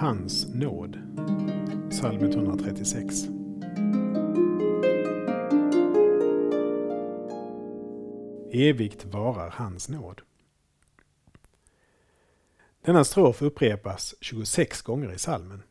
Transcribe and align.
Hans 0.00 0.54
nåd. 0.54 0.98
Psalm 1.90 2.22
136. 2.22 3.28
Evigt 8.52 9.04
varar 9.04 9.50
hans 9.50 9.88
nåd. 9.88 10.20
Denna 12.84 13.04
strof 13.04 13.42
upprepas 13.42 14.14
26 14.20 14.82
gånger 14.82 15.12
i 15.12 15.18
salmen. 15.18 15.62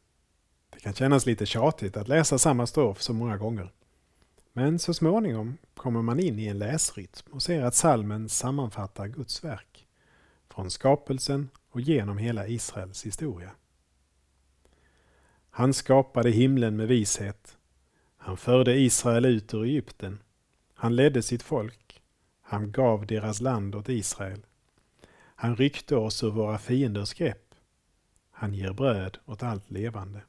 Det 0.69 0.79
kan 0.79 0.93
kännas 0.93 1.25
lite 1.25 1.45
tjatigt 1.45 1.97
att 1.97 2.07
läsa 2.07 2.37
samma 2.37 2.67
strof 2.67 3.01
så 3.01 3.13
många 3.13 3.37
gånger. 3.37 3.71
Men 4.53 4.79
så 4.79 4.93
småningom 4.93 5.57
kommer 5.75 6.01
man 6.01 6.19
in 6.19 6.39
i 6.39 6.47
en 6.47 6.59
läsrytm 6.59 7.31
och 7.31 7.43
ser 7.43 7.61
att 7.61 7.75
salmen 7.75 8.29
sammanfattar 8.29 9.07
Guds 9.07 9.43
verk. 9.43 9.87
Från 10.49 10.71
skapelsen 10.71 11.49
och 11.69 11.81
genom 11.81 12.17
hela 12.17 12.47
Israels 12.47 13.05
historia. 13.05 13.51
Han 15.57 15.73
skapade 15.73 16.31
himlen 16.31 16.75
med 16.75 16.87
vishet. 16.87 17.57
Han 18.17 18.37
förde 18.37 18.79
Israel 18.79 19.25
ut 19.25 19.53
ur 19.53 19.63
Egypten. 19.63 20.19
Han 20.73 20.95
ledde 20.95 21.21
sitt 21.21 21.43
folk. 21.43 22.01
Han 22.41 22.71
gav 22.71 23.05
deras 23.05 23.41
land 23.41 23.75
åt 23.75 23.89
Israel. 23.89 24.45
Han 25.35 25.55
ryckte 25.55 25.95
oss 25.95 26.23
ur 26.23 26.29
våra 26.29 26.57
fienders 26.57 27.13
grepp. 27.13 27.55
Han 28.31 28.53
ger 28.53 28.73
bröd 28.73 29.17
åt 29.25 29.43
allt 29.43 29.71
levande. 29.71 30.21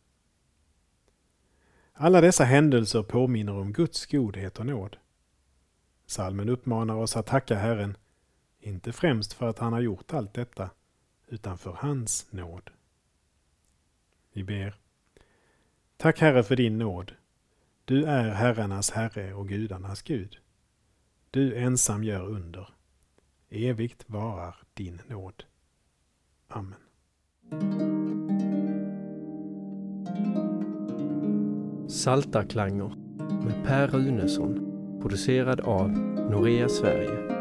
Alla 1.93 2.21
dessa 2.21 2.45
händelser 2.45 3.03
påminner 3.03 3.55
om 3.55 3.73
Guds 3.73 4.07
godhet 4.07 4.59
och 4.59 4.67
nåd. 4.67 4.97
Salmen 6.07 6.49
uppmanar 6.49 6.95
oss 6.95 7.17
att 7.17 7.27
tacka 7.27 7.55
Herren, 7.55 7.97
inte 8.61 8.93
främst 8.93 9.33
för 9.33 9.49
att 9.49 9.59
han 9.59 9.73
har 9.73 9.81
gjort 9.81 10.13
allt 10.13 10.35
detta, 10.35 10.71
utan 11.27 11.59
för 11.59 11.73
hans 11.73 12.27
nåd. 12.33 12.71
Vi 14.33 14.45
ber. 14.45 14.88
Tack 16.01 16.21
Herre 16.21 16.43
för 16.43 16.57
din 16.57 16.79
nåd. 16.79 17.13
Du 17.85 18.05
är 18.05 18.31
herrarnas 18.31 18.91
Herre 18.91 19.35
och 19.35 19.49
gudarnas 19.49 20.03
Gud. 20.03 20.37
Du 21.31 21.57
ensam 21.57 22.05
gör 22.05 22.27
under. 22.27 22.69
Evigt 23.51 24.05
varar 24.07 24.57
din 24.75 25.01
nåd. 25.09 25.45
Amen. 26.49 26.79
Saltarklanger 31.89 32.95
med 33.45 33.65
Per 33.65 33.89
Runesson 33.89 34.59
producerad 35.01 35.61
av 35.61 35.91
Norea 36.31 36.69
Sverige 36.69 37.38